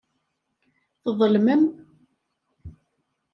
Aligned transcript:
Tḍelmem. 1.03 1.63